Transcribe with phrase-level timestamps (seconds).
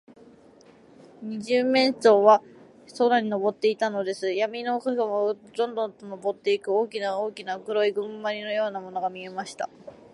[1.21, 2.41] 二十面相は
[2.97, 4.33] 空にのぼっていたのです。
[4.33, 9.69] やみの空を、ぐんぐんとのぼっていく、大きな大きな黒いゴムまりのようなものが見えました。